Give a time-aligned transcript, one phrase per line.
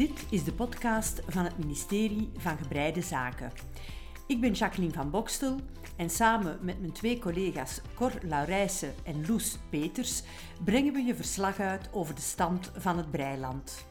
[0.00, 3.52] Dit is de podcast van het ministerie van Gebreide Zaken.
[4.26, 5.56] Ik ben Jacqueline van Bokstel
[5.96, 10.22] en samen met mijn twee collega's Cor Laurijsen en Loes Peters
[10.64, 13.86] brengen we je verslag uit over de stand van het breiland.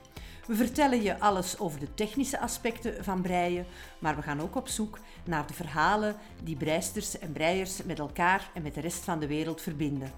[0.48, 3.66] We vertellen je alles over de technische aspecten van breien,
[4.00, 8.52] maar we gaan ook op zoek naar de verhalen die breisters en breiers met elkaar
[8.54, 10.12] en met de rest van de wereld verbinden.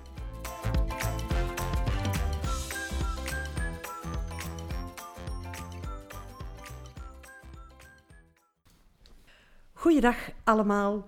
[10.02, 11.06] Goeiedag allemaal.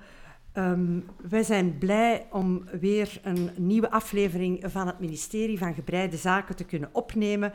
[0.58, 6.56] Um, wij zijn blij om weer een nieuwe aflevering van het ministerie van Gebreide Zaken
[6.56, 7.54] te kunnen opnemen.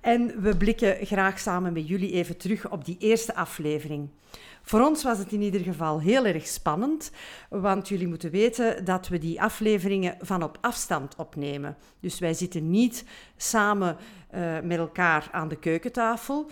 [0.00, 4.08] En we blikken graag samen met jullie even terug op die eerste aflevering.
[4.62, 7.12] Voor ons was het in ieder geval heel erg spannend,
[7.48, 11.76] want jullie moeten weten dat we die afleveringen van op afstand opnemen.
[12.00, 13.04] Dus wij zitten niet
[13.36, 13.96] samen
[14.34, 16.50] uh, met elkaar aan de keukentafel.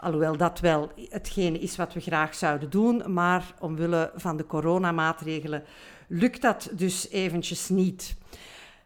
[0.00, 5.64] Alhoewel dat wel hetgene is wat we graag zouden doen, maar omwille van de coronamaatregelen
[6.08, 8.16] lukt dat dus eventjes niet.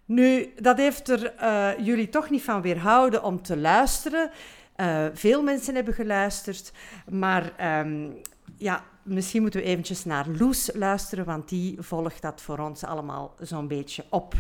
[0.04, 4.30] Nu, dat heeft er uh, jullie toch niet van weerhouden om te luisteren.
[4.76, 6.72] Uh, veel mensen hebben geluisterd,
[7.08, 8.20] maar um,
[8.56, 13.34] ja, misschien moeten we eventjes naar Loes luisteren, want die volgt dat voor ons allemaal
[13.38, 14.34] zo'n beetje op.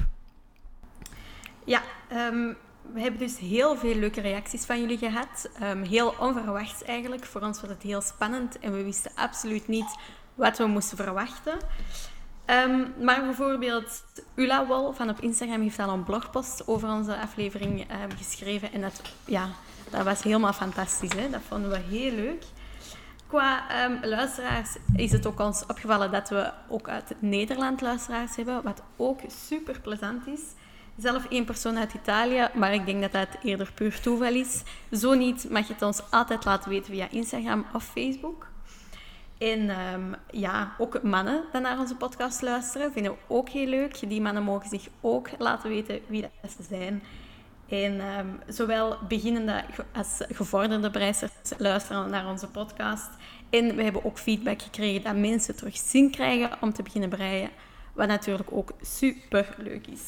[1.64, 1.82] Ja,
[2.32, 2.56] um,
[2.92, 5.50] we hebben dus heel veel leuke reacties van jullie gehad.
[5.62, 7.24] Um, heel onverwachts eigenlijk.
[7.24, 9.96] Voor ons was het heel spannend en we wisten absoluut niet
[10.34, 11.58] wat we moesten verwachten.
[12.46, 17.90] Um, maar bijvoorbeeld Ula Wol van op Instagram heeft al een blogpost over onze aflevering
[17.90, 18.72] uh, geschreven.
[18.72, 19.48] En dat, ja,
[19.90, 21.12] dat was helemaal fantastisch.
[21.12, 21.30] Hè?
[21.30, 22.44] Dat vonden we heel leuk.
[23.26, 23.64] Qua
[24.02, 28.62] luisteraars is het ook ons opgevallen dat we ook uit Nederland luisteraars hebben.
[28.62, 30.40] Wat ook super plezant is
[30.96, 34.62] zelf één persoon uit Italië, maar ik denk dat dat eerder puur toeval is.
[34.92, 38.46] Zo niet mag je het ons altijd laten weten via Instagram of Facebook.
[39.38, 44.08] En um, ja, ook mannen die naar onze podcast luisteren, vinden we ook heel leuk.
[44.08, 47.02] Die mannen mogen zich ook laten weten wie dat ze zijn.
[47.68, 53.08] En um, zowel beginnende als gevorderde breisters luisteren naar onze podcast.
[53.50, 57.50] En we hebben ook feedback gekregen dat mensen terug zin krijgen om te beginnen breien.
[57.92, 60.04] Wat natuurlijk ook super leuk is.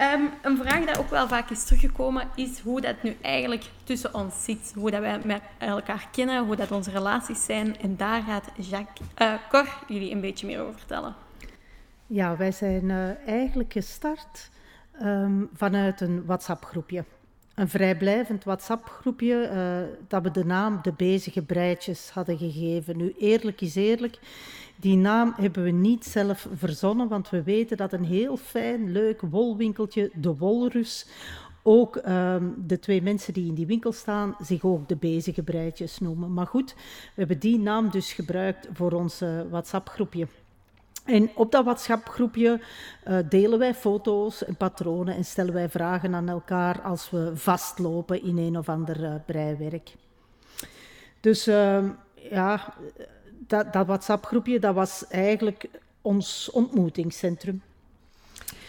[0.00, 4.14] Um, een vraag die ook wel vaak is teruggekomen, is hoe dat nu eigenlijk tussen
[4.14, 4.72] ons zit.
[4.74, 7.80] Hoe dat wij met elkaar kennen, hoe dat onze relaties zijn.
[7.80, 11.14] En daar gaat Jacques, uh, Cor jullie een beetje meer over vertellen.
[12.06, 14.50] Ja, wij zijn uh, eigenlijk gestart
[15.02, 17.04] um, vanuit een WhatsApp-groepje.
[17.54, 22.96] Een vrijblijvend WhatsApp-groepje uh, dat we de naam De Bezige Breitjes hadden gegeven.
[22.96, 24.18] Nu, eerlijk is eerlijk,
[24.82, 29.20] die naam hebben we niet zelf verzonnen, want we weten dat een heel fijn, leuk
[29.20, 31.06] wolwinkeltje, de Wolrus,
[31.62, 35.98] ook um, de twee mensen die in die winkel staan zich ook de bezige breitjes
[35.98, 36.32] noemen.
[36.32, 40.26] Maar goed, we hebben die naam dus gebruikt voor ons uh, WhatsApp-groepje.
[41.04, 42.60] En op dat WhatsApp-groepje
[43.08, 48.22] uh, delen wij foto's en patronen en stellen wij vragen aan elkaar als we vastlopen
[48.22, 49.94] in een of ander uh, breiwerk.
[51.20, 51.84] Dus uh,
[52.30, 52.74] ja,
[53.52, 55.64] dat, dat WhatsApp-groepje, dat was eigenlijk
[56.00, 57.62] ons ontmoetingscentrum.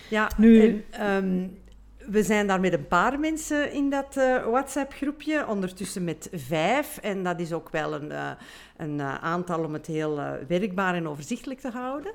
[0.09, 0.83] Ja, nu...
[0.91, 1.61] En, um,
[2.09, 6.97] we zijn daar met een paar mensen in dat uh, WhatsApp-groepje, ondertussen met vijf.
[6.97, 8.29] En dat is ook wel een, uh,
[8.77, 12.11] een uh, aantal om het heel werkbaar en overzichtelijk te houden.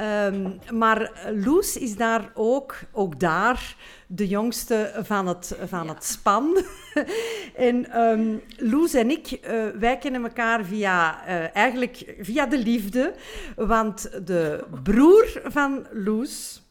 [0.00, 3.76] Um, maar Loes is daar ook, ook daar,
[4.06, 5.94] de jongste van het, van ja.
[5.94, 6.62] het span.
[7.54, 9.40] en um, Loes en ik,
[9.78, 13.14] wij kennen elkaar via, eigenlijk via de liefde.
[13.56, 16.65] Want de broer van Loes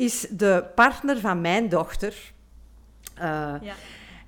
[0.00, 2.32] is de partner van mijn dochter.
[3.18, 3.22] Uh,
[3.60, 3.74] ja.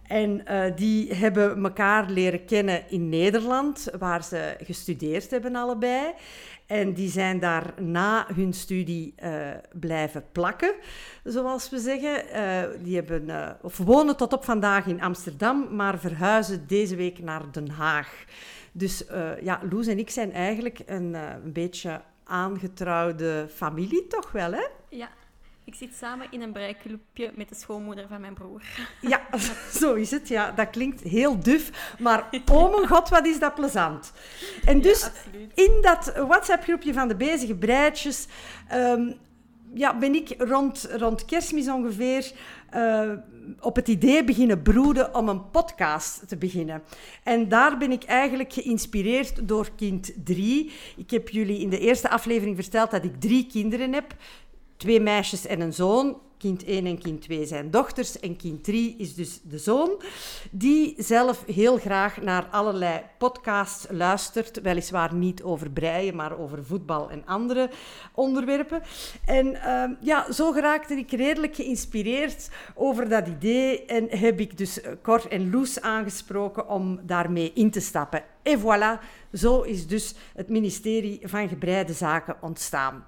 [0.02, 6.12] En uh, die hebben elkaar leren kennen in Nederland, waar ze gestudeerd hebben allebei.
[6.66, 10.74] En die zijn daar na hun studie uh, blijven plakken,
[11.24, 12.24] zoals we zeggen.
[12.82, 17.68] die hebben, of wonen tot op vandaag in Amsterdam, maar verhuizen deze week naar Den
[17.70, 18.24] Haag.
[18.72, 19.04] Dus
[19.42, 24.66] ja, Loes en ik zijn eigenlijk een, een beetje aangetrouwde familie, toch wel, hè?
[24.88, 25.08] Ja,
[25.64, 28.62] ik zit samen in een breiklubje met de schoonmoeder van mijn broer.
[29.00, 29.20] Ja,
[29.80, 30.28] zo is het.
[30.28, 31.94] Ja, dat klinkt heel duf.
[31.98, 34.12] Maar oh mijn god, wat is dat plezant.
[34.64, 35.10] En dus ja,
[35.54, 38.26] in dat WhatsApp-groepje van de bezige breidjes...
[38.72, 39.18] Um,
[39.74, 42.32] ja, ben ik rond, rond kerstmis ongeveer
[42.74, 43.12] uh,
[43.60, 46.82] op het idee beginnen broeden om een podcast te beginnen.
[47.22, 50.70] En daar ben ik eigenlijk geïnspireerd door kind 3.
[50.96, 54.14] Ik heb jullie in de eerste aflevering verteld dat ik drie kinderen heb
[54.82, 56.16] twee meisjes en een zoon.
[56.38, 60.02] Kind 1 en kind 2 zijn dochters en kind 3 is dus de zoon,
[60.50, 67.10] die zelf heel graag naar allerlei podcasts luistert, weliswaar niet over breien, maar over voetbal
[67.10, 67.70] en andere
[68.14, 68.82] onderwerpen.
[69.24, 74.80] En uh, ja, zo geraakte ik redelijk geïnspireerd over dat idee en heb ik dus
[75.02, 78.24] Cor en Loes aangesproken om daarmee in te stappen.
[78.42, 83.04] En voilà, zo is dus het ministerie van Gebreide Zaken ontstaan.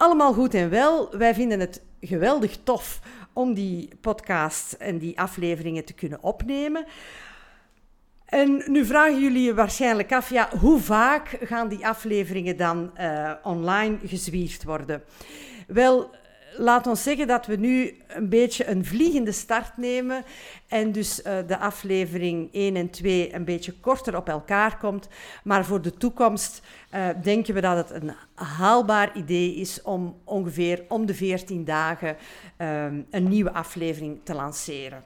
[0.00, 1.16] Allemaal goed en wel.
[1.18, 3.00] Wij vinden het geweldig tof
[3.32, 6.86] om die podcast en die afleveringen te kunnen opnemen.
[8.24, 13.32] En nu vragen jullie je waarschijnlijk af, ja, hoe vaak gaan die afleveringen dan uh,
[13.42, 15.02] online gezwierd worden?
[15.66, 16.10] Wel,
[16.56, 20.24] laat ons zeggen dat we nu een beetje een vliegende start nemen
[20.68, 25.08] en dus uh, de aflevering 1 en 2 een beetje korter op elkaar komt.
[25.44, 26.62] Maar voor de toekomst
[26.94, 32.16] uh, denken we dat het een haalbaar idee is om ongeveer om de 14 dagen
[32.58, 35.02] um, een nieuwe aflevering te lanceren.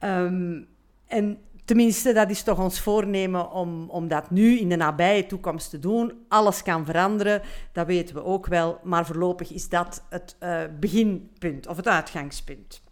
[0.00, 0.66] Um,
[1.06, 1.38] en
[1.70, 5.78] Tenminste, dat is toch ons voornemen om, om dat nu in de nabije toekomst te
[5.78, 6.12] doen.
[6.28, 8.80] Alles kan veranderen, dat weten we ook wel.
[8.82, 12.82] Maar voorlopig is dat het uh, beginpunt of het uitgangspunt.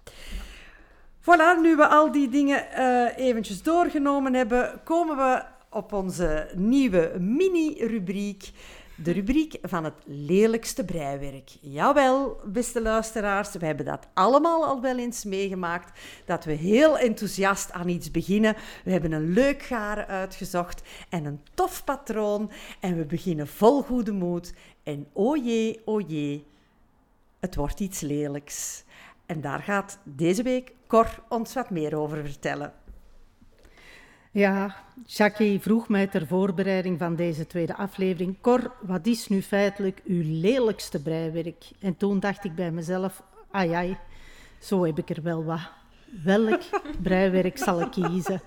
[1.20, 7.12] Voilà, nu we al die dingen uh, eventjes doorgenomen hebben, komen we op onze nieuwe
[7.18, 8.50] mini-rubriek
[9.02, 11.56] de rubriek van het lelijkste breiwerk.
[11.60, 16.00] Jawel, beste luisteraars, we hebben dat allemaal al wel eens meegemaakt.
[16.24, 18.56] Dat we heel enthousiast aan iets beginnen.
[18.84, 22.50] We hebben een leuk garen uitgezocht en een tof patroon.
[22.80, 24.52] En we beginnen vol goede moed.
[24.82, 26.46] En o jee, o jee,
[27.40, 28.84] het wordt iets lelijks.
[29.26, 32.72] En daar gaat deze week Cor ons wat meer over vertellen.
[34.38, 34.76] Ja,
[35.06, 40.22] Jackie vroeg mij ter voorbereiding van deze tweede aflevering: Cor, wat is nu feitelijk uw
[40.24, 41.70] lelijkste breiwerk?
[41.80, 43.96] En toen dacht ik bij mezelf: ai, ai,
[44.58, 45.70] zo heb ik er wel wat.
[46.24, 46.60] Welk
[47.02, 48.40] breiwerk zal ik kiezen?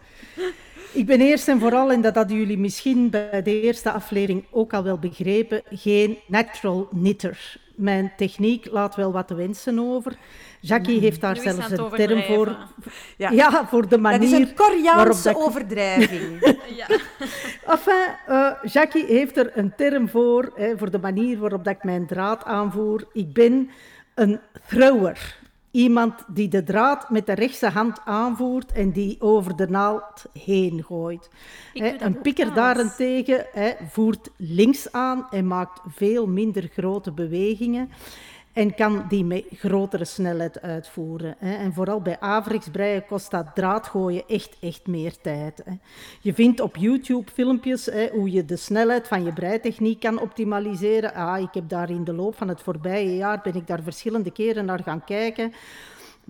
[0.94, 4.74] Ik ben eerst en vooral, en dat hadden jullie misschien bij de eerste aflevering ook
[4.74, 7.60] al wel begrepen, geen natural knitter.
[7.76, 10.16] Mijn techniek laat wel wat te wensen over.
[10.60, 11.02] Jackie mm.
[11.02, 12.58] heeft daar zelfs een term voor.
[13.18, 13.30] Ja.
[13.30, 13.68] ja.
[13.68, 14.30] voor de manier.
[14.30, 16.40] Dat is een Koreaanse overdrijving.
[16.80, 16.88] ja.
[17.66, 21.84] Enfin, uh, Jackie heeft er een term voor, hè, voor de manier waarop dat ik
[21.84, 23.08] mijn draad aanvoer.
[23.14, 23.70] Ik ben
[24.16, 25.40] een thrower.
[25.71, 30.83] Iemand die de draad met de rechtse hand aanvoert en die over de naald heen
[30.83, 31.29] gooit.
[31.73, 33.45] een pikker daarentegen
[33.89, 37.89] voert links aan en maakt veel minder grote bewegingen
[38.53, 41.36] en kan die met grotere snelheid uitvoeren.
[41.38, 41.56] Hè.
[41.56, 45.62] En vooral bij averiksbreien kost dat draadgooien echt, echt meer tijd.
[45.65, 45.74] Hè.
[46.21, 51.13] Je vindt op YouTube filmpjes hè, hoe je de snelheid van je breitechniek kan optimaliseren.
[51.13, 54.31] Ah, ik heb daar in de loop van het voorbije jaar ben ik daar verschillende
[54.31, 55.54] keren naar gaan kijken.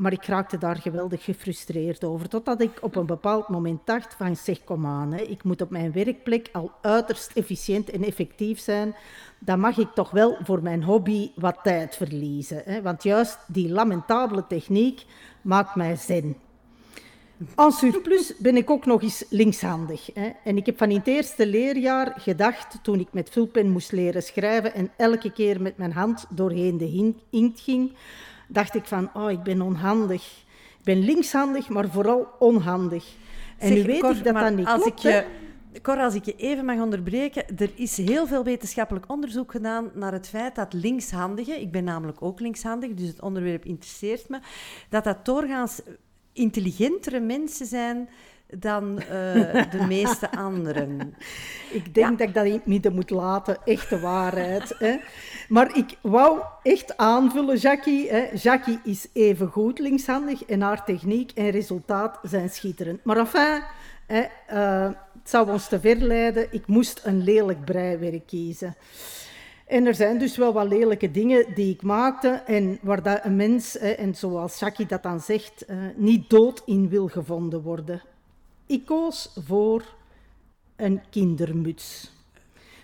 [0.02, 2.30] Maar ik raakte daar geweldig gefrustreerd over.
[2.30, 5.70] Totdat ik op een bepaald moment dacht van zeg kom aan, hè, ik moet op
[5.70, 8.96] mijn werkplek al uiterst efficiënt en effectief zijn.
[9.40, 12.62] Dan mag ik toch wel voor mijn hobby wat tijd verliezen.
[12.66, 15.06] Hè, want juist die lamentabele techniek
[15.42, 16.36] maakt mij zen.
[17.56, 20.10] En surplus ben ik ook nog eens linkshandig.
[20.14, 20.30] Hè.
[20.44, 24.24] En ik heb van in het eerste leerjaar gedacht, toen ik met vulpen moest leren
[24.24, 27.94] schrijven en elke keer met mijn hand doorheen de inkt ging,
[28.52, 30.24] dacht ik van, oh, ik ben onhandig.
[30.78, 33.06] Ik ben linkshandig, maar vooral onhandig.
[33.58, 35.04] En zeg, nu weet ik dat dat niet als klopt.
[35.04, 35.26] Ik je,
[35.82, 40.12] Cor, als ik je even mag onderbreken, er is heel veel wetenschappelijk onderzoek gedaan naar
[40.12, 44.40] het feit dat linkshandigen, ik ben namelijk ook linkshandig, dus het onderwerp interesseert me,
[44.90, 45.82] dat dat doorgaans
[46.34, 48.10] intelligentere mensen zijn
[48.60, 49.08] dan uh,
[49.72, 51.16] de meeste anderen.
[51.72, 54.76] Ik denk dat ik dat in het midden moet laten, echte waarheid.
[54.78, 54.98] Hè.
[55.50, 58.10] Maar ik wou echt aanvullen, Jackie.
[58.10, 58.30] Hè.
[58.34, 63.04] Jackie is even goed linkshandig en haar techniek en resultaat zijn schitterend.
[63.04, 63.64] Maar enfin,
[64.06, 64.90] hè, uh,
[65.20, 66.48] het zou ons te ver leiden.
[66.52, 68.76] Ik moest een lelijk breiwerk kiezen.
[69.72, 73.36] En er zijn dus wel wat lelijke dingen die ik maakte en waar dat een
[73.36, 78.02] mens, en zoals Jackie dat dan zegt, uh, niet dood in wil gevonden worden.
[78.66, 79.86] Ik koos voor
[80.76, 82.12] een kindermuts.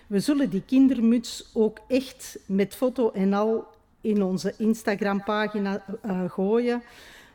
[0.08, 3.68] We zullen die kindermuts ook echt met foto en al
[4.02, 6.84] in onze Instagram-pagina uh, gooien.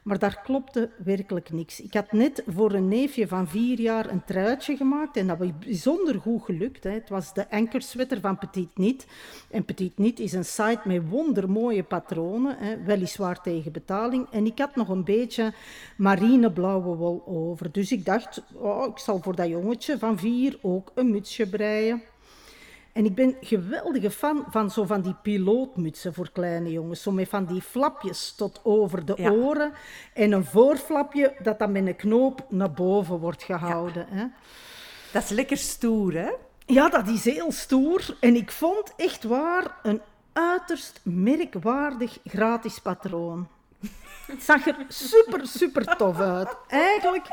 [0.02, 1.80] Maar daar klopte werkelijk niks.
[1.80, 5.58] Ik had net voor een neefje van vier jaar een truitje gemaakt en dat was
[5.58, 6.84] bijzonder goed gelukt.
[6.84, 6.90] Hè.
[6.90, 9.06] Het was de ankerswetter van Petit Niet.
[9.50, 14.26] En Petit Niet is een site met wondermooie patronen, hè, weliswaar tegen betaling.
[14.30, 15.52] En ik had nog een beetje
[15.96, 17.72] marineblauwe wol over.
[17.72, 22.02] Dus ik dacht, oh, ik zal voor dat jongetje van vier ook een mutsje breien.
[22.92, 27.02] En ik ben geweldige fan van zo van die pilootmutsen voor kleine jongens.
[27.02, 29.72] Zo met van die flapjes tot over de oren.
[30.14, 34.06] En een voorflapje dat dan met een knoop naar boven wordt gehouden.
[34.08, 34.24] Hè?
[35.12, 36.30] Dat is lekker stoer, hè?
[36.66, 38.16] Ja, dat is heel stoer.
[38.20, 40.00] En ik vond echt waar een
[40.32, 43.48] uiterst merkwaardig gratis patroon.
[44.26, 46.56] Het zag er super, super tof uit.
[46.68, 47.26] Eigenlijk,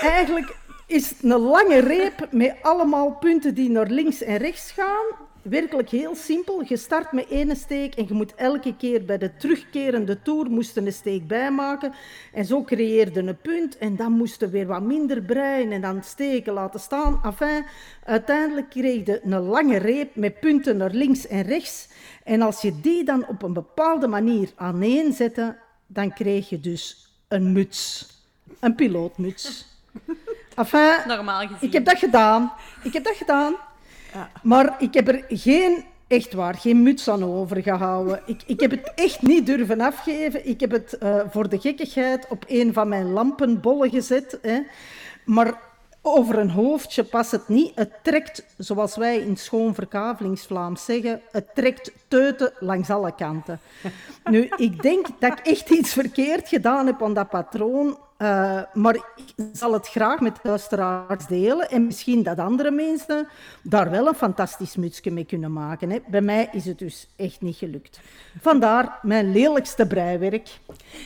[0.00, 0.56] eigenlijk
[0.86, 5.24] is een lange reep met allemaal punten die naar links en rechts gaan.
[5.42, 6.62] Werkelijk heel simpel.
[6.64, 10.92] Je start met één steek en je moet elke keer bij de terugkerende toer een
[10.92, 11.92] steek bijmaken.
[12.32, 16.52] En zo creëerde een punt en dan moesten weer wat minder breien en dan steken
[16.52, 17.20] laten staan.
[17.24, 17.64] Enfin,
[18.04, 21.88] uiteindelijk kreeg je een lange reep met punten naar links en rechts.
[22.24, 27.52] En als je die dan op een bepaalde manier aaneenzette, dan kreeg je dus een
[27.52, 28.08] muts.
[28.60, 29.66] Een pilootmuts.
[30.56, 31.56] Enfin, Normaal gezien.
[31.60, 32.52] ik heb dat gedaan.
[32.82, 33.54] Ik heb dat gedaan.
[34.12, 34.30] Ja.
[34.42, 38.20] Maar ik heb er geen, echt waar, geen muts aan overgehouden.
[38.26, 40.48] Ik, ik heb het echt niet durven afgeven.
[40.48, 44.38] Ik heb het uh, voor de gekkigheid op een van mijn lampenbollen gezet.
[44.42, 44.60] Hè.
[45.24, 45.58] Maar
[46.02, 47.72] over een hoofdje past het niet.
[47.74, 53.60] Het trekt, zoals wij in schoon verkavelingsvlaams zeggen, het trekt teuten langs alle kanten.
[54.30, 57.98] Nu, ik denk dat ik echt iets verkeerd gedaan heb aan dat patroon.
[58.18, 63.28] Uh, maar ik zal het graag met de luisteraars delen en misschien dat andere mensen
[63.62, 65.90] daar wel een fantastisch mutsje mee kunnen maken.
[65.90, 65.98] Hè.
[66.08, 68.00] Bij mij is het dus echt niet gelukt.
[68.40, 70.58] Vandaar mijn lelijkste breiwerk.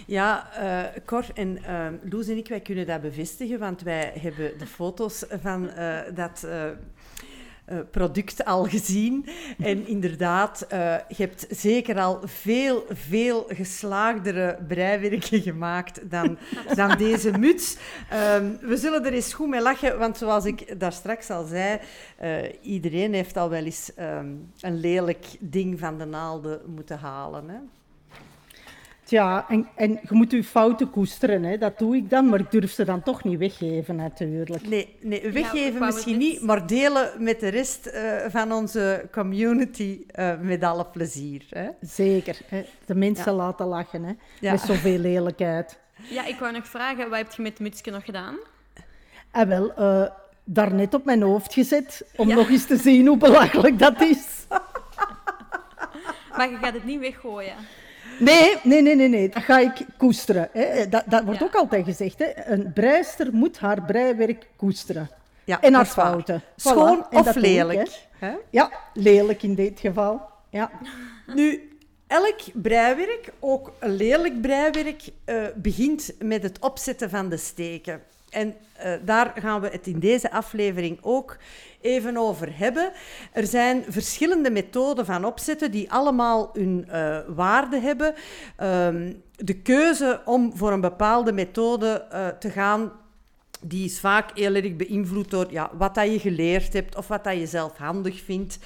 [0.06, 4.58] Ja, uh, Cor en uh, Loes en ik, wij kunnen dat bevestigen, want wij hebben
[4.58, 5.70] de foto's van
[6.14, 6.46] dat
[7.90, 9.26] product al gezien.
[9.58, 16.38] En inderdaad, uh, je hebt zeker al veel, veel geslaagdere breiwerken gemaakt dan,
[16.74, 17.76] dan deze muts.
[18.36, 21.78] Um, we zullen er eens goed mee lachen, want zoals ik daar straks al zei,
[22.22, 27.48] uh, iedereen heeft al wel eens um, een lelijk ding van de naalden moeten halen.
[27.48, 27.58] Hè?
[29.10, 31.58] Ja, en, en je moet je fouten koesteren, hè.
[31.58, 34.68] dat doe ik dan, maar ik durf ze dan toch niet weggeven, natuurlijk.
[34.68, 40.00] Nee, nee weggeven ja, misschien niet, maar delen met de rest uh, van onze community
[40.18, 41.46] uh, met alle plezier.
[41.50, 41.68] Hè.
[41.80, 42.64] Zeker, hè.
[42.86, 43.38] de mensen ja.
[43.38, 44.12] laten lachen, hè.
[44.40, 44.52] Ja.
[44.52, 45.78] met zoveel lelijkheid.
[46.10, 48.36] Ja, ik wou nog vragen, wat heb je met het mutsje nog gedaan?
[49.30, 50.06] Ah, wel, uh,
[50.44, 54.46] daarnet op mijn hoofd gezet, om nog eens te zien hoe belachelijk dat is.
[56.36, 57.54] maar je gaat het niet weggooien?
[58.20, 59.28] Nee, nee, nee, nee, nee.
[59.28, 60.48] dat ga ik koesteren.
[60.52, 60.88] Hè.
[60.88, 61.46] Dat, dat wordt ja.
[61.46, 62.18] ook altijd gezegd.
[62.18, 62.46] Hè.
[62.46, 65.10] Een breister moet haar breiwerk koesteren.
[65.44, 66.42] Ja, en haar fouten.
[66.56, 67.80] Schoon of lelijk.
[67.80, 68.32] Ik, hè?
[68.50, 70.20] Ja, lelijk in dit geval.
[70.50, 70.70] Ja.
[71.34, 71.70] Nu,
[72.06, 78.02] elk breiwerk, ook een lelijk breiwerk, uh, begint met het opzetten van de steken.
[78.30, 81.36] En uh, daar gaan we het in deze aflevering ook
[81.80, 82.92] even over hebben.
[83.32, 88.14] Er zijn verschillende methoden van opzetten die allemaal hun uh, waarde hebben.
[88.62, 92.92] Um, de keuze om voor een bepaalde methode uh, te gaan
[93.60, 97.24] die is vaak heel erg beïnvloed door ja, wat dat je geleerd hebt of wat
[97.24, 98.58] dat je zelf handig vindt.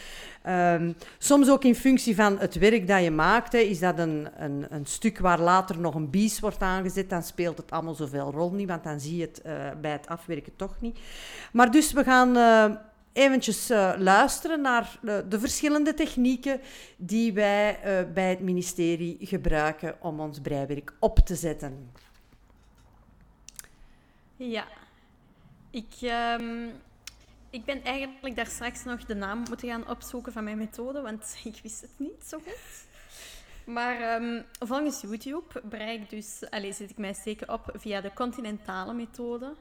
[0.49, 3.53] Um, soms ook in functie van het werk dat je maakt.
[3.53, 7.23] Hè, is dat een, een, een, stuk waar later nog een bies wordt aangezet, dan
[7.23, 10.57] speelt het allemaal zoveel rol niet, want dan zie je het uh, bij het afwerken
[10.57, 10.99] toch niet.
[11.53, 12.77] Maar dus we gaan uh,
[13.13, 16.61] eventjes uh, luisteren naar de, de, verschillende technieken
[16.97, 17.79] die wij
[18.15, 21.91] bij het ministerie gebruiken om ons breiwerk op te zetten.
[24.37, 24.65] Ja,
[25.71, 25.93] ik,
[26.41, 26.71] um,
[27.55, 31.37] ik ben eigenlijk daar straks nog de naam moeten gaan opzoeken van mijn methode, want
[31.45, 32.87] ik wist het niet zo goed.
[33.67, 38.13] Maar um, volgens YouTube bereik ik dus, allez, zet ik mijn steken op via de
[38.13, 39.55] continentale methode.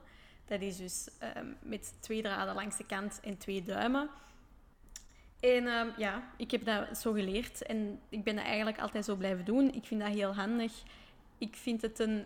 [0.45, 4.09] Dat is dus um, met twee draden langs de kant en twee duimen.
[5.39, 9.15] En um, ja, ik heb dat zo geleerd en ik ben dat eigenlijk altijd zo
[9.15, 9.73] blijven doen.
[9.73, 10.71] Ik vind dat heel handig.
[11.37, 12.25] Ik vind het een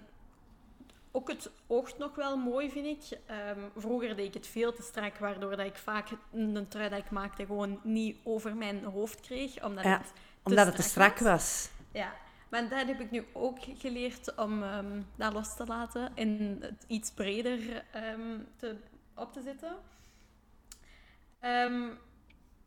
[1.12, 3.20] ook het oogt nog wel mooi, vind ik.
[3.56, 7.00] Um, vroeger deed ik het veel te strak, waardoor dat ik vaak een trui dat
[7.00, 9.64] ik maakte gewoon niet over mijn hoofd kreeg.
[9.64, 10.12] Omdat ja, het te
[10.44, 11.28] omdat strak het te strak was.
[11.28, 11.70] was.
[11.92, 12.14] Ja,
[12.50, 16.86] maar dat heb ik nu ook geleerd om um, dat los te laten en het
[16.88, 17.84] iets breder
[18.14, 18.76] um, te,
[19.16, 19.76] op te zetten.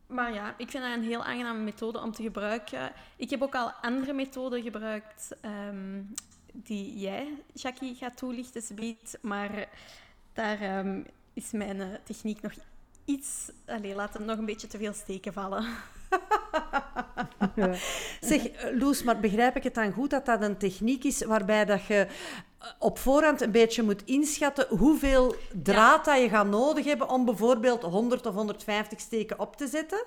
[0.06, 2.92] maar ja, ik vind dat een heel aangename methode om te gebruiken.
[3.16, 5.36] Ik heb ook al andere methoden gebruikt
[6.52, 9.68] die jij, Jackie, gaat toelichten, biedt, maar
[10.32, 12.52] daar um, is mijn uh, techniek nog
[13.04, 13.50] iets...
[13.66, 15.66] Allee, laat hem nog een beetje te veel steken vallen.
[17.54, 17.74] ja.
[18.20, 18.42] Zeg,
[18.72, 22.06] Loes, maar begrijp ik het dan goed dat dat een techniek is waarbij dat je
[22.78, 26.12] op voorhand een beetje moet inschatten hoeveel draad ja.
[26.12, 30.04] dat je gaat nodig hebben om bijvoorbeeld 100 of 150 steken op te zetten?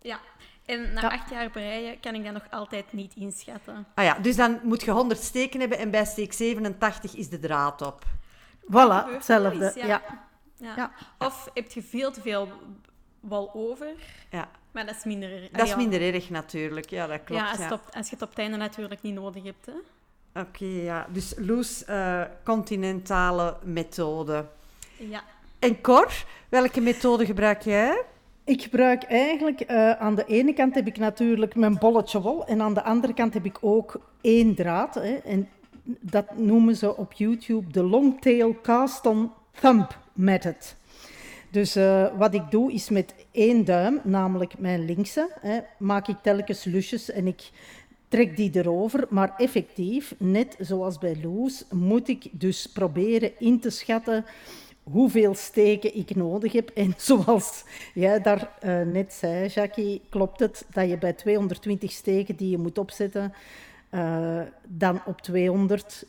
[0.00, 0.20] Ja,
[0.68, 3.86] en na acht jaar breien kan ik dat nog altijd niet inschatten.
[3.94, 7.38] Ah ja, dus dan moet je 100 steken hebben en bij steek 87 is de
[7.38, 8.04] draad op.
[8.62, 9.72] Voilà, hetzelfde.
[9.74, 9.86] ja.
[9.86, 10.02] Ja.
[10.76, 10.92] Ja.
[11.18, 12.48] Of heb je veel te veel
[13.20, 13.86] wal over,
[14.30, 15.50] Ja, maar dat is minder erg.
[15.50, 16.90] dat is minder erg natuurlijk.
[16.90, 17.42] Ja, dat klopt.
[17.42, 17.64] Ja, als, ja.
[17.64, 19.66] Het op, als je het op het einde natuurlijk niet nodig hebt.
[19.66, 20.40] Hè.
[20.40, 21.06] Oké, ja.
[21.10, 24.46] Dus Loes, eh, continentale methode.
[24.96, 25.22] Ja.
[25.58, 28.04] En Cor, welke methode gebruik jij?
[28.48, 32.60] Ik gebruik eigenlijk, eh, aan de ene kant heb ik natuurlijk mijn bolletje wol en
[32.60, 34.94] aan de andere kant heb ik ook één draad.
[34.94, 35.48] Hè, en
[36.00, 40.74] dat noemen ze op YouTube de Longtail Cast-on Thumb Method.
[41.50, 46.16] Dus eh, wat ik doe is met één duim, namelijk mijn linkse, hè, maak ik
[46.22, 47.50] telkens lusjes en ik
[48.08, 49.06] trek die erover.
[49.10, 54.24] Maar effectief, net zoals bij Loes, moet ik dus proberen in te schatten
[54.92, 56.68] hoeveel steken ik nodig heb.
[56.74, 57.64] En zoals
[57.94, 62.58] jij daar eh, net zei, Jackie, klopt het dat je bij 220 steken die je
[62.58, 63.32] moet opzetten,
[63.90, 66.04] eh, dan op 200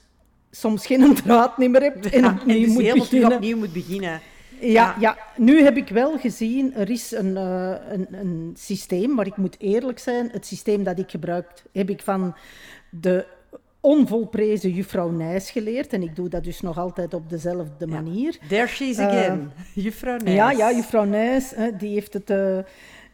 [0.51, 3.31] soms geen draad niet meer hebt en Ja, opnieuw dus moet beginnen.
[3.33, 4.09] opnieuw moet beginnen.
[4.09, 4.19] Ja,
[4.61, 4.95] Ja.
[4.99, 9.37] ja, nu heb ik wel gezien, er is een, eh, een, een systeem, maar ik
[9.37, 12.35] moet eerlijk zijn, het systeem dat ik gebruik, heb ik van
[12.89, 13.25] de
[13.81, 15.93] onvolprezen juffrouw Nijs geleerd.
[15.93, 18.37] En ik doe dat dus nog altijd op dezelfde manier.
[18.47, 19.51] There she is again.
[19.73, 20.27] Juffrouw Nijs.
[20.27, 22.57] Eh, Ja, ja, juffrouw Nijs, hè, die heeft het eh,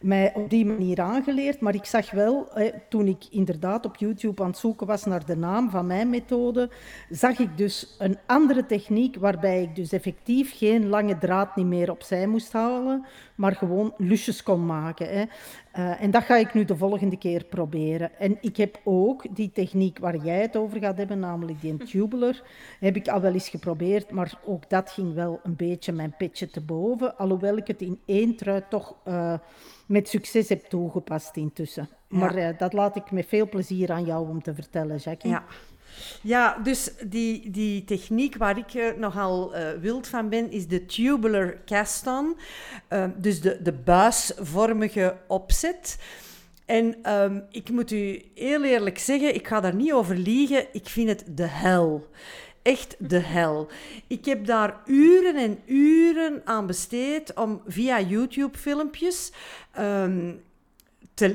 [0.00, 1.60] mij op die manier aangeleerd.
[1.60, 5.26] Maar ik zag wel, hè, toen ik inderdaad op YouTube aan het zoeken was naar
[5.26, 6.70] de naam van mijn methode,
[7.10, 11.90] zag ik dus een andere techniek waarbij ik dus effectief geen lange draad niet meer
[11.90, 13.06] opzij moest halen,
[13.36, 15.08] maar gewoon lusjes kon maken.
[15.08, 15.24] Hè.
[15.72, 18.18] Eh, en dat ga ik nu de volgende keer proberen.
[18.18, 22.42] En ik heb ook die techniek waar jij het over gaat hebben, namelijk die tubular,
[22.80, 26.50] heb ik al wel eens geprobeerd, maar ook dat ging wel een beetje mijn petje
[26.50, 29.34] te boven, alhoewel ik het in één trui toch eh,
[29.86, 31.88] met succes heb toegepast intussen.
[32.08, 35.30] Maar eh, dat laat ik met veel plezier aan jou om te vertellen, Jackie.
[35.30, 35.44] Ja.
[36.22, 40.86] Ja, dus die, die techniek waar ik eh, nogal eh, wild van ben, is de
[40.86, 42.36] tubular cast-on.
[42.88, 45.98] Eh, dus de, de buisvormige opzet.
[46.66, 50.88] En ehm, ik moet u heel eerlijk zeggen, ik ga daar niet over liegen, ik
[50.88, 52.10] vind het de hel.
[52.62, 53.68] Echt de hel.
[54.06, 59.32] Ik heb daar uren en uren aan besteed om via YouTube-filmpjes
[59.72, 60.32] ehm,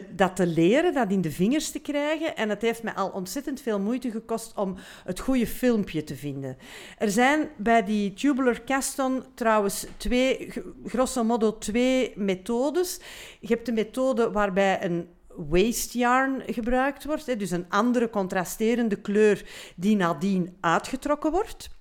[0.10, 2.36] dat te leren, dat in de vingers te krijgen.
[2.36, 6.58] En het heeft mij al ontzettend veel moeite gekost om het goede filmpje te vinden.
[6.98, 10.52] Er zijn bij die tubular caston trouwens twee,
[10.86, 13.00] grosso modo twee methodes.
[13.40, 19.46] Je hebt de methode waarbij een waste yarn gebruikt wordt, dus een andere contrasterende kleur
[19.76, 21.81] die nadien uitgetrokken wordt.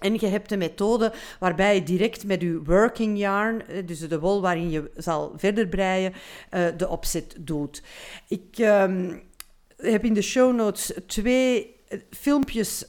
[0.00, 4.20] En je hebt de methode waarbij je direct met je working yarn, eh, dus de
[4.20, 6.12] wol waarin je zal verder breien,
[6.50, 7.82] eh, de opzet doet.
[8.28, 9.18] Ik ehm,
[9.76, 12.84] heb in de show notes twee eh, filmpjes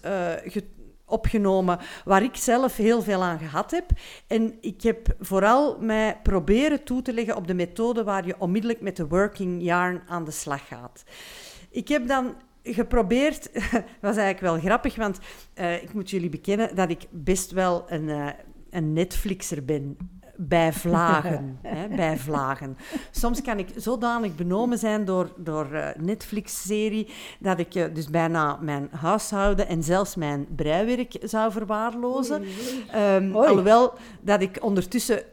[0.46, 0.70] ge-
[1.06, 3.86] opgenomen waar ik zelf heel veel aan gehad heb.
[4.28, 8.82] En ik heb vooral mij proberen toe te leggen op de methode waar je onmiddellijk
[8.82, 11.04] met de working yarn aan de slag gaat.
[11.70, 13.50] Ik heb dan geprobeerd,
[14.02, 15.20] was eigenlijk wel grappig, want
[15.54, 18.28] eh, ik moet jullie bekennen dat ik best wel een, eh,
[18.70, 19.98] een Netflixer ben.
[20.44, 21.60] Bij vlagen.
[21.62, 22.78] hè, bij vlagen.
[23.12, 27.08] Soms kan ik zodanig benomen zijn door, door eh, Netflix-serie
[27.40, 32.44] dat ik dus bijna mijn huishouden en zelfs mijn breiwerk zou verwaarlozen.
[32.96, 33.34] Oei.
[33.34, 35.24] alhoewel dat ik ondertussen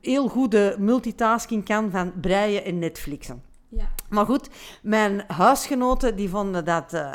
[0.00, 3.51] heel goede multitasking kan van breien en Netflixen.
[3.76, 3.88] Ja.
[4.08, 4.48] Maar goed,
[4.82, 7.12] mijn huisgenoten die vonden, dat, eh,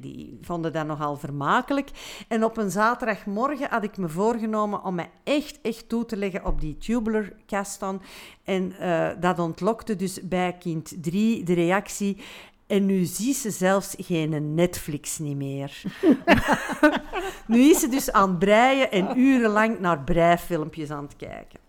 [0.00, 1.90] die vonden dat nogal vermakelijk.
[2.28, 6.44] En op een zaterdagmorgen had ik me voorgenomen om me echt, echt toe te leggen
[6.44, 8.00] op die tubular caston.
[8.44, 12.16] En eh, dat ontlokte dus bij kind 3 de reactie...
[12.66, 15.82] En nu ziet ze zelfs geen Netflix niet meer.
[17.46, 21.60] nu is ze dus aan het breien en urenlang naar breifilmpjes aan het kijken.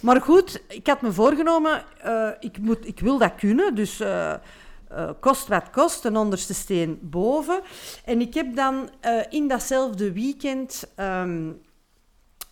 [0.00, 4.32] Maar goed, ik had me voorgenomen, eh, ik, moet, ik wil dat kunnen, dus eh,
[4.32, 4.38] eh,
[5.20, 7.60] kost wat kost, een onderste steen boven.
[8.04, 11.50] En ik heb dan eh, in datzelfde weekend ehm,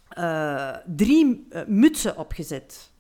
[0.09, 2.92] eh, drie mutsen opgezet.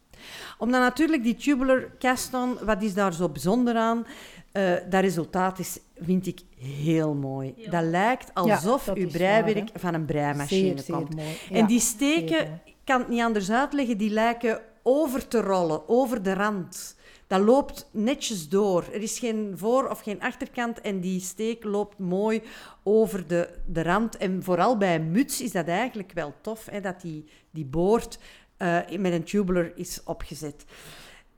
[0.58, 4.06] Omdat natuurlijk die tubular caston, wat is daar zo bijzonder aan?
[4.52, 7.54] Eh, dat resultaat is, vind ik, heel mooi.
[7.70, 11.14] Dat lijkt alsof dat uw is waar, breiwerk van een breimachine Zeer, zeer komt.
[11.16, 11.36] mooi.
[11.50, 15.88] En Ja, die zeer steken, kan het niet anders uitleggen, die lijken over te rollen,
[15.88, 16.96] over de rand.
[17.26, 18.84] Dat loopt netjes door.
[18.92, 22.42] Er is geen voor- of geen achterkant en die steek loopt mooi
[22.82, 24.16] over de, de rand.
[24.16, 28.18] En vooral bij een muts is dat eigenlijk wel tof, hè, dat die, die boord
[28.56, 30.64] eh, met een tubular is opgezet.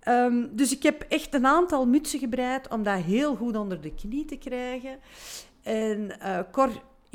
[0.01, 3.95] Ehm, dus ik heb echt een aantal mutsen gebreid om dat heel goed onder de
[3.95, 4.99] knie te krijgen.
[5.63, 6.39] En uh,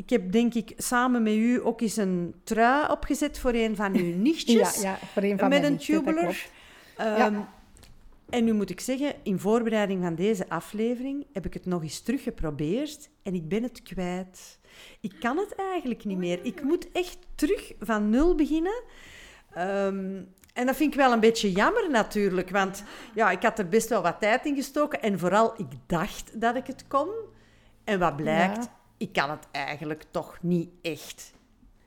[0.02, 3.96] ik heb denk ik samen met u ook eens een trui opgezet voor een van
[3.96, 4.82] uw nichtjes.
[4.82, 6.48] ja, ja, voor een van met een tubular.
[7.02, 7.46] Um,
[8.30, 12.02] En nu moet ik zeggen, in voorbereiding van deze aflevering heb ik het nog eens
[12.02, 14.60] teruggeprobeerd en ik ben het kwijt.
[15.00, 16.40] Ik kan het eigenlijk niet meer.
[16.46, 18.84] Ik moet echt terug van nul beginnen.
[19.58, 22.84] Um, en dat vind ik wel een beetje jammer natuurlijk, want
[23.14, 26.56] ja, ik had er best wel wat tijd in gestoken en vooral ik dacht dat
[26.56, 27.10] ik het kon.
[27.84, 28.70] En wat blijkt,
[29.02, 31.34] ik kan het eigenlijk toch niet echt.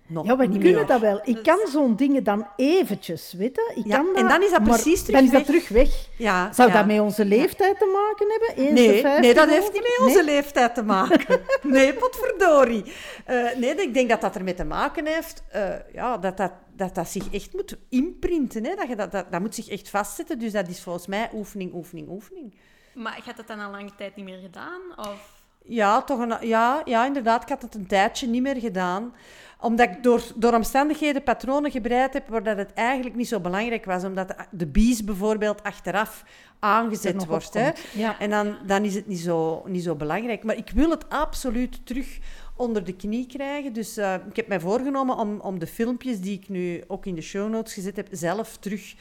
[0.07, 1.21] Nog ja, we niet kunnen dat wel.
[1.25, 3.73] Ik kan zo'n dingen dan eventjes, weet je?
[3.77, 6.09] Ik ja, kan dat, en dan is dat precies terug dan is dat terug weg.
[6.19, 6.75] Ja, Zou ja.
[6.75, 8.65] dat met onze leeftijd te maken hebben?
[8.65, 11.41] Eens Nee, 50 nee, dat heeft niet met onze leeftijd te maken.
[11.63, 12.93] nee, potverdorie.
[13.25, 16.95] Eh nee, ik denk dat dat ermee te maken heeft eh, ja, dat, dat, dat
[16.95, 18.65] dat zich echt moet inprinten.
[18.65, 18.75] Hè?
[18.75, 20.39] Dat, je dat, dat, dat moet zich echt vastzetten.
[20.39, 22.55] Dus dat is volgens mij oefening, oefening, oefening.
[22.95, 24.81] Maar je hebt het dan al lange tijd niet meer gedaan?
[24.97, 25.34] Of...
[25.67, 27.43] Ja, toch een, ja, ja, inderdaad.
[27.43, 29.15] Ik had het een tijdje niet meer gedaan.
[29.61, 33.85] Omdat ik door, door omstandigheden patronen gebreid heb waar dat het eigenlijk niet zo belangrijk
[33.85, 34.05] was.
[34.05, 36.27] Omdat de, de bies bijvoorbeeld achteraf Er
[36.59, 37.55] aangezet wordt.
[37.55, 37.71] Hè.
[37.93, 38.19] Ja.
[38.19, 40.45] En dan, dan is het niet zo, niet zo belangrijk.
[40.45, 42.19] Maar ik wil het absoluut terug
[42.57, 43.73] onder de knie krijgen.
[43.73, 47.15] Dus eh, ik heb mij voorgenomen om, om de filmpjes die ik nu ook in
[47.15, 48.95] de show notes gezet heb, zelf terug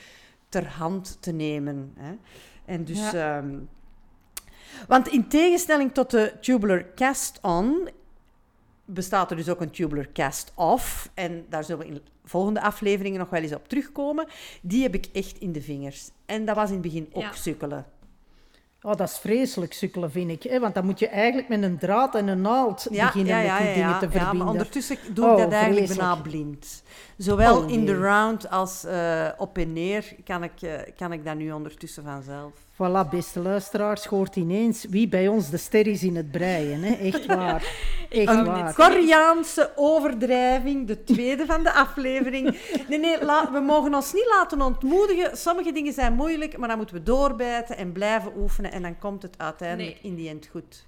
[0.50, 1.94] ter hand te nemen.
[1.98, 2.16] Hè.
[2.66, 3.12] En dus...
[3.12, 3.38] Ja.
[3.38, 3.56] ehm,
[4.88, 7.90] want in tegenstelling tot de tubular cast-on
[8.86, 11.10] bestaat er dus ook een tubular cast-off.
[11.14, 14.28] En daar zullen we in volgende afleveringen nog wel eens op terugkomen.
[14.62, 16.10] Die heb ik echt in de vingers.
[16.26, 17.32] En dat was in het begin ook Ja.
[17.34, 17.86] sukkelen.
[18.82, 20.44] Oh, dat is vreselijk sukkelen, vind ik.
[20.44, 20.60] Hè?
[20.60, 23.74] Want dan moet je eigenlijk met een draad en een naald beginnen met die dingen
[23.74, 24.38] te ja, verbinden.
[24.38, 26.10] maar ondertussen doe ik Oh, dat eigenlijk vreselijk.
[26.10, 26.84] bijna blind.
[27.24, 31.26] Zowel Oh, in de round als eh, op en neer kan ik, eh, kan ik
[31.26, 32.52] dat nu ondertussen vanzelf.
[32.74, 36.84] Voilà, beste luisteraars, hoort ineens wie bij ons de ster is in het breien.
[36.84, 36.94] Hè?
[36.94, 37.64] Echt waar.
[38.10, 38.74] Echt Een waar.
[38.74, 42.58] Koreaanse overdrijving, de tweede van de aflevering.
[42.90, 45.38] Nee, nee, la- we mogen ons niet laten ontmoedigen.
[45.38, 48.72] Sommige dingen zijn moeilijk, maar dan moeten we doorbijten en blijven oefenen.
[48.72, 50.12] En dan komt het uiteindelijk Nee.
[50.12, 50.86] in die end goed.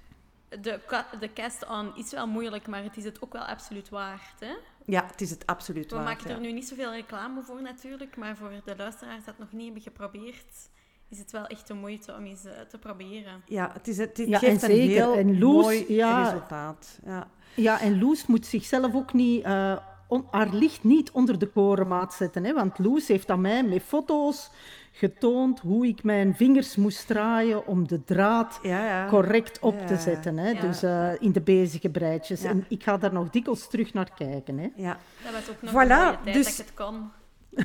[0.50, 0.80] De,
[1.19, 4.39] de cast-on is wel moeilijk, maar het is het ook wel absoluut waard.
[4.39, 4.54] Hè?
[4.86, 6.08] Ja, het is het absoluut We waard.
[6.08, 6.36] maken ja.
[6.36, 9.63] er nu niet zoveel reclame voor natuurlijk, maar voor de luisteraars die dat nog niet
[9.63, 10.69] hebben geprobeerd,
[11.10, 13.41] is het wel echt de moeite om eens eh, te proberen.
[13.45, 14.95] Ja, het, is, het, het Ja, geeft en een zeker.
[14.95, 16.24] heel En Loes, mooi ja.
[16.24, 17.00] resultaat.
[17.06, 17.28] Ja.
[17.56, 22.13] Ja, en Loes moet zichzelf ook niet, eh, on- haar licht niet onder de korenmaat
[22.13, 22.44] zetten.
[22.44, 22.54] Hè?
[22.54, 24.50] Want Loes heeft aan mij met foto's
[24.91, 29.08] getoond hoe ik mijn vingers moest draaien om de draad Ja, ja.
[29.10, 30.38] correct op Ja, te zetten.
[30.38, 30.50] Hè?
[30.50, 30.62] Ja.
[30.62, 32.41] Dus eh, in de bezige breidjes.
[32.41, 32.50] Ja.
[32.50, 34.58] En ik ga daar nog dikwijls terug naar kijken.
[34.58, 34.68] Hè?
[34.76, 34.98] ja.
[35.24, 37.12] Dat was ook nog Voilà, een dus- dat ik het kon.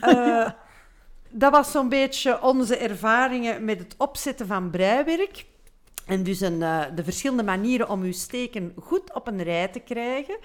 [0.01, 0.51] Eh,
[1.31, 5.47] dat was zo'n beetje onze ervaringen met het opzetten van breiwerk.
[6.07, 9.81] En dus een, eh, de verschillende manieren om uw steken goed op een rij te
[9.81, 10.37] krijgen.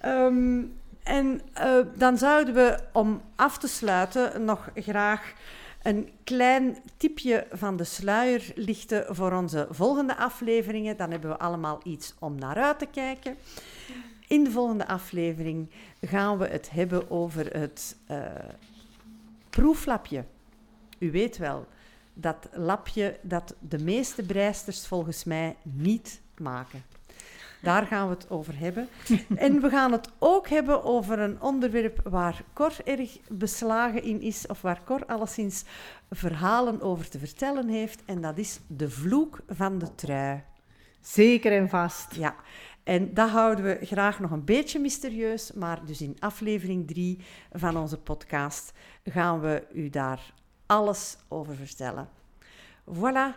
[0.00, 0.62] Ehm,
[1.10, 5.32] en eh, dan zouden we, om af te sluiten, nog graag
[5.82, 10.96] een klein tipje van de sluier lichten voor onze volgende afleveringen.
[10.96, 13.36] Dan hebben we allemaal iets om naar uit te kijken.
[14.28, 15.70] In de volgende aflevering
[16.00, 18.18] gaan we het hebben over het eh,
[19.50, 20.24] proeflapje.
[20.98, 21.66] U weet wel,
[22.14, 26.82] dat lapje dat de meeste breisters volgens mij niet maken.
[27.62, 28.88] Daar gaan we het over hebben.
[29.36, 34.46] En we gaan het ook hebben over een onderwerp waar Cor erg beslagen in is,
[34.46, 35.64] of waar Cor alleszins
[36.10, 38.02] verhalen over te vertellen heeft.
[38.04, 40.42] En dat is de vloek van de trui.
[41.00, 42.14] Zeker en vast.
[42.14, 42.34] Ja,
[42.82, 47.18] en dat houden we graag nog een beetje mysterieus, maar dus in aflevering 3
[47.52, 48.72] van onze podcast
[49.04, 50.34] gaan we u daar
[50.66, 52.08] alles over vertellen.
[52.94, 53.36] Voilà,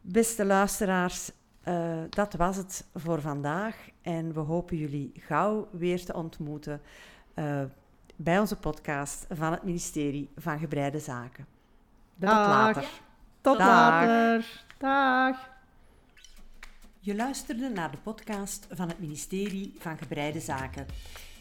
[0.00, 1.30] beste luisteraars,
[1.62, 6.80] eh, dat was het voor vandaag en we hopen jullie gauw weer te ontmoeten
[7.34, 7.60] eh,
[8.16, 11.46] bij onze podcast van het ministerie van Gebreide Zaken.
[12.18, 12.46] Tot Dag.
[12.46, 12.88] later.
[13.40, 13.66] Tot Dag.
[13.68, 14.64] later.
[14.78, 15.50] Dag.
[17.00, 20.86] Je luisterde naar de podcast van het ministerie van Gebreide Zaken.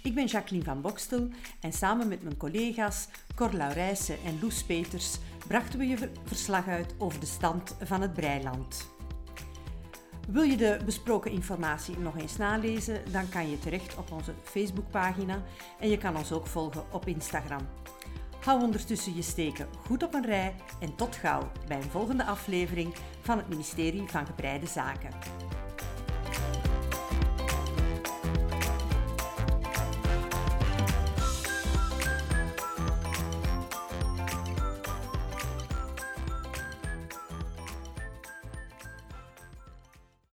[0.04, 1.30] Ik ben Jacqueline van Bokstel
[1.60, 6.68] en samen met mijn collega's Cor Laurijsen en Loes Peters brachten we je ver- verslag
[6.68, 8.91] uit over de stand van het breiland.
[10.28, 15.42] Wil je de besproken informatie nog eens nalezen, dan kan je terecht op onze Facebookpagina
[15.80, 17.68] en je kan ons ook volgen op Instagram.
[18.40, 22.94] Hou ondertussen je steken goed op een rij en tot gauw bij een volgende aflevering
[23.22, 25.10] van het ministerie van Gebreide Zaken.